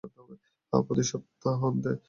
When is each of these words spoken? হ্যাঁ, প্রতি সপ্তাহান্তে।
হ্যাঁ, 0.03 0.83
প্রতি 0.83 1.03
সপ্তাহান্তে। 1.03 1.91